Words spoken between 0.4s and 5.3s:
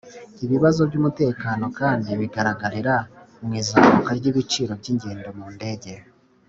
ibibazo by'umutekano kandi bigaragarira mu izamuka ry'ibiciro by'ingendo